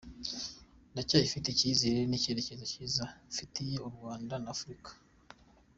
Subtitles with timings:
[0.93, 4.89] Ndacyafitiye icyizere n’icyerekezo cyiza mfitiye u Rwanda na Afurika.